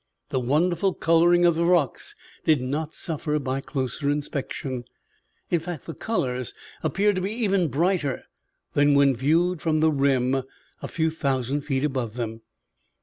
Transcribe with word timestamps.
The 0.29 0.39
wonderful 0.39 0.95
colorings 0.95 1.45
of 1.45 1.53
the 1.53 1.63
rocks 1.63 2.15
did 2.43 2.59
not 2.59 2.95
suffer 2.95 3.37
by 3.37 3.61
closer 3.61 4.09
inspection; 4.09 4.83
in 5.51 5.59
fact, 5.59 5.85
the 5.85 5.93
colors 5.93 6.55
appeared 6.81 7.17
to 7.17 7.21
be 7.21 7.31
even 7.33 7.67
brighter 7.67 8.23
than 8.73 8.95
when 8.95 9.15
viewed 9.15 9.61
from 9.61 9.79
the 9.79 9.91
rim 9.91 10.41
a 10.81 10.87
few 10.87 11.11
thousand 11.11 11.61
feet 11.61 11.83
above 11.83 12.15
them. 12.15 12.41